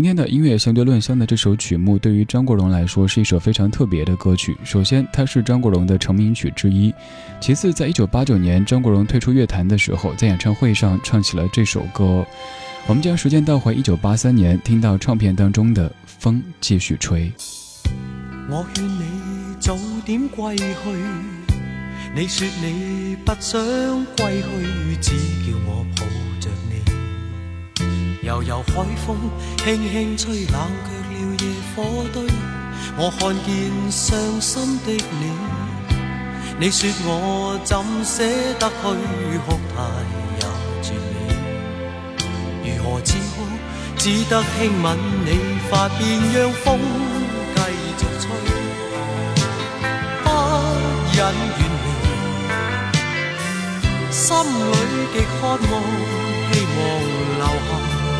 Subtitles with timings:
[0.00, 4.56] 今天的音乐相对论香的这首曲目，对于张国荣来说是一首非常特别的歌曲。
[4.64, 6.90] 首先，它是张国荣的成名曲之一；
[7.38, 12.24] 其次，在一九八九年张国荣退出乐坛的时候，在演唱会上唱起了这首歌。
[12.86, 17.30] 我们将时间倒回一九八三年，听到唱片当中的《风继续吹》。
[18.48, 19.02] 我劝你
[19.60, 19.76] 早
[20.06, 20.64] 点归去，
[22.16, 23.62] 你说你不想
[24.16, 25.10] 归去，只
[25.44, 26.09] 叫我抱。
[28.30, 29.16] 悠悠海风
[29.56, 31.44] 轻轻吹，冷却了夜
[31.74, 32.22] 火堆。
[32.96, 33.50] 我看见
[33.90, 35.24] 伤心的你，
[36.60, 38.22] 你说我怎舍
[38.60, 38.72] 得去
[39.44, 39.78] 哭太？
[42.82, 43.42] 何止哭，
[43.98, 45.28] 只得轻吻你
[45.68, 46.00] 发，边
[46.32, 46.78] 让风
[47.56, 47.58] 继
[47.98, 48.24] 续吹，
[50.22, 50.26] 不
[51.16, 51.18] 忍
[51.58, 51.86] 远离。
[54.12, 54.42] 心里
[55.12, 55.58] 极渴望，
[56.52, 56.78] 希望
[57.38, 57.70] 留下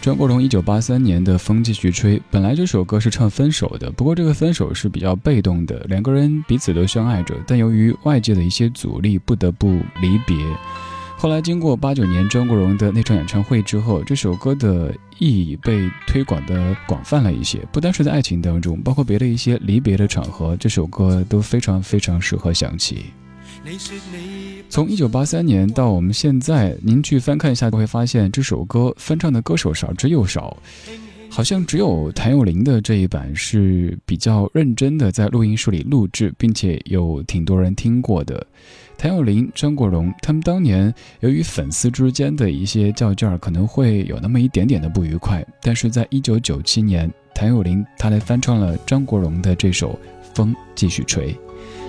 [0.00, 10.38] 张国荣一九八三年的《风继续吹》，本来这首歌是唱分手的，不过这个分手是比较被动的，两个人彼此都相爱着，但由于外界的一些阻力，不得不离别。
[11.18, 23.04] 后来经过八九年张国荣的那场演唱会之后，这首歌的意义被推广的广泛了一些，不单是在爱情当中，包括别的一些离别的场合，这首歌都非常非常适合响起。
[24.68, 30.56] 从一九八三年到我们现在，您去翻看一下，就会发现这首歌翻唱的歌手少之又少，
[31.28, 38.46] 好像只有谭咏麟的这一版是比较认真的在录音室里录制，并且有挺多人听过的。
[38.96, 45.44] 谭咏麟、张国荣，他们当年由于粉丝之间的一些较劲儿，可能会有那么一点点的不愉快。
[45.62, 49.98] 但是在一九九七年，谭咏麟他来翻唱了张国荣的这首
[50.34, 51.32] 《风继续吹》。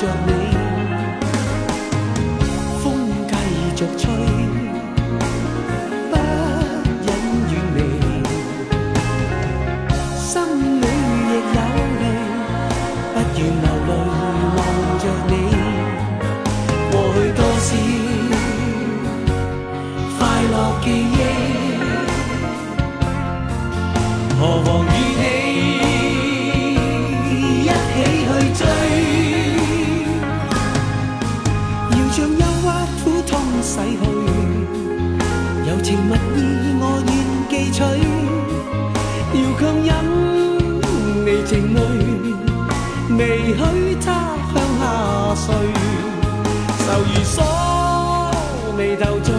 [0.00, 0.56] 着你。
[2.80, 3.34] 风继
[3.76, 4.57] 续吹。
[43.68, 44.06] 水他
[44.54, 44.82] 向下
[45.34, 45.46] 垂，
[46.78, 47.36] 愁如锁
[48.78, 49.34] 未斗醉，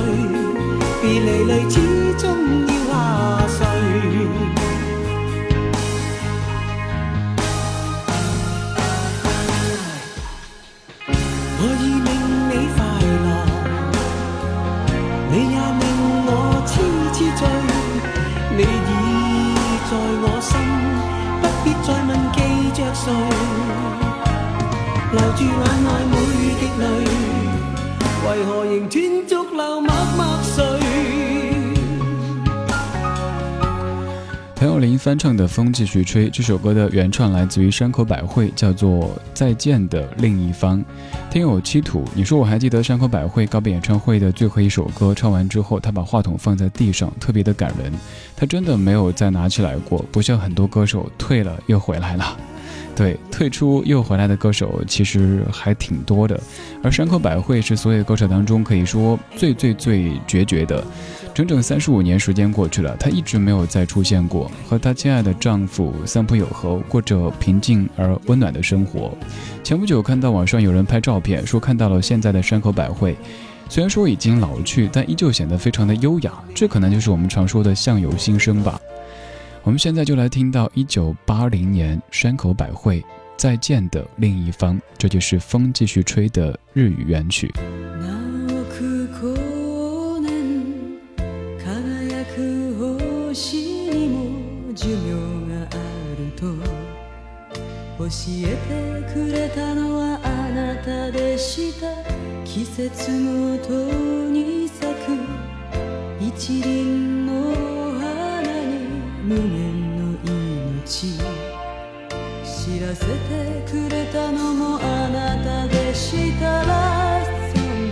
[1.02, 1.76] 别离泪始
[2.18, 2.24] 终
[2.68, 2.94] 要下
[3.48, 3.60] 垂。
[11.62, 12.08] 我已令
[12.50, 12.78] 你快
[13.26, 13.28] 乐，
[15.32, 15.84] 你也令
[16.28, 16.30] 我
[16.68, 16.72] 痴
[17.14, 17.42] 痴醉，
[18.56, 18.92] 你已
[19.90, 19.92] 在
[20.22, 20.52] 我心，
[21.42, 22.38] 不必再问记
[22.80, 23.04] 着谁。
[25.12, 26.16] 留住眼内每
[26.60, 26.86] 滴泪，
[28.28, 30.80] 为何仍断续流默默睡？
[34.54, 40.78] 谭咏麟翻唱的《风继续吹》这首歌的原创来自于山口百惠，叫做《再见的另一方》。
[41.32, 47.92] 听友七土，你说我还记得山口百惠告别演唱会的最后一首歌，唱完之后，他把话筒放在地上，特别的感人。
[48.36, 52.38] 他真的没有再拿起来过，不像很多歌手退了又回来了。
[53.00, 56.38] 对，退出又回来的歌手其实还挺多的，
[56.84, 60.84] 而山口百惠是所有歌手当中可以说最最最决绝的。
[61.34, 69.18] 整整三十五年时间过去了，她一直没有再出现过，和她亲爱的丈夫三浦友和过着平静而温暖的生活。
[69.64, 73.16] 前不久看到网上有人拍照片，说看到了现在的山口百惠，
[73.70, 76.34] 虽然说已经老去，但依旧显得非常的优雅。
[76.54, 78.78] 这可能就是我们常说的相由心生吧。
[79.63, 83.01] 我们现在就来听到一九八零年山口百惠《
[83.37, 87.53] 再见的另一方》，这就是风继续吹的日语原曲。
[97.97, 101.87] 教えてくれたのはあなたでした
[102.45, 103.73] 季節ごと
[104.31, 105.17] に咲く
[106.21, 107.08] 一輪
[112.90, 113.08] させて
[113.70, 116.66] くれたのもあなたでした。
[116.66, 117.20] ら
[117.56, 117.92] you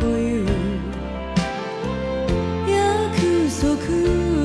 [0.00, 0.46] ホユ
[2.66, 3.68] 約束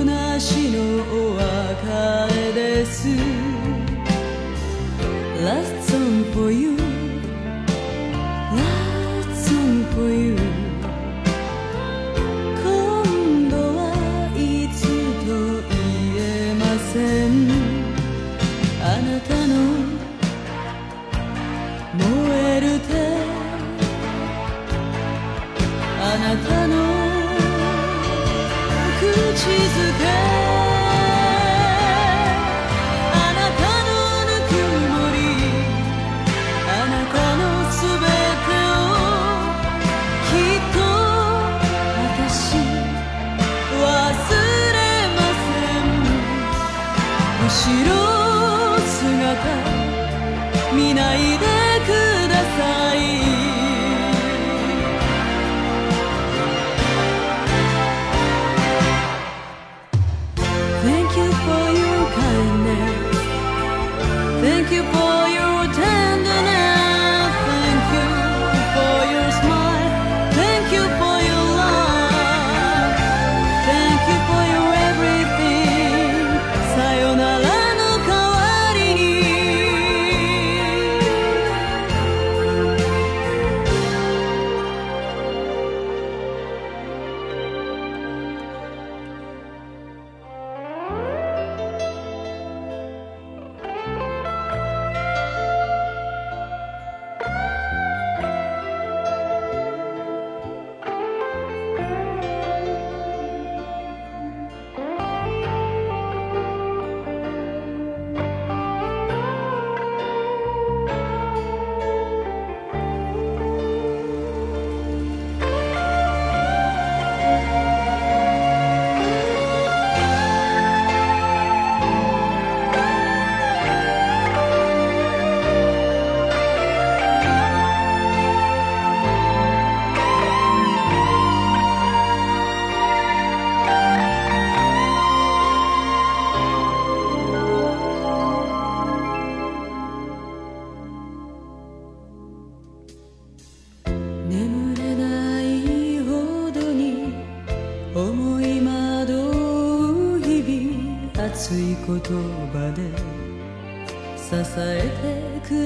[0.04, 3.43] なしのお別れです。
[26.24, 26.78] あなたの
[34.30, 34.52] ぬく
[34.90, 35.18] もり。
[36.66, 37.42] あなたの
[37.72, 38.06] すべ
[38.46, 38.86] てを
[40.30, 40.76] きっと
[42.00, 42.56] 私
[43.84, 43.86] 忘
[44.74, 44.80] れ
[45.18, 45.92] ません。
[47.44, 47.56] 後
[47.86, 47.92] ろ
[48.88, 48.96] 姿
[50.74, 51.46] 見ないで
[51.86, 51.90] く
[52.30, 52.60] ださ
[52.96, 53.23] い。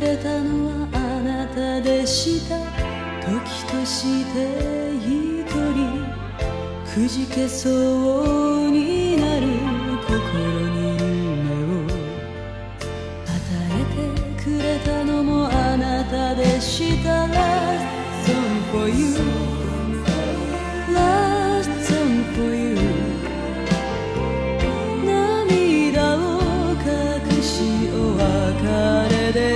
[0.07, 2.57] れたのはあなたでした
[3.29, 4.35] 時として
[4.95, 5.83] 一人
[6.93, 9.47] くじけそうになる
[10.07, 10.15] 心
[10.69, 11.91] に夢を
[13.25, 13.35] 与
[13.73, 17.27] えてくれたのもあなたでした。
[17.27, 17.85] Last
[18.25, 19.46] song for you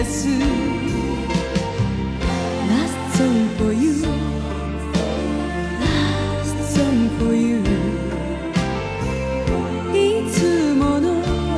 [0.02, 0.28] です。
[0.28, 0.34] ラ
[2.88, 3.28] ストン
[3.58, 4.02] for you.
[5.80, 5.86] ラ
[6.44, 7.62] ストン for you.
[9.94, 9.96] い
[10.32, 11.08] つもの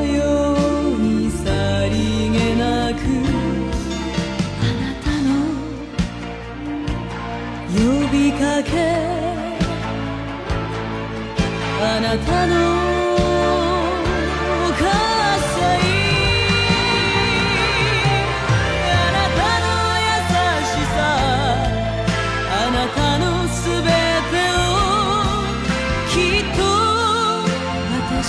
[0.04, 0.22] よ
[0.54, 1.46] うにさ
[1.86, 1.96] り
[2.32, 3.00] げなく
[4.60, 5.32] あなたの
[7.72, 7.80] 呼
[8.12, 8.72] びかけ。
[11.82, 13.03] あなたの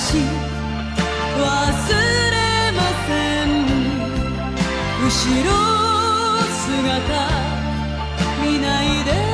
[0.04, 3.10] し忘れませ
[3.46, 3.48] ん。
[5.02, 5.08] 後
[5.44, 5.52] ろ
[6.44, 6.68] 姿
[8.42, 9.33] 見ないで。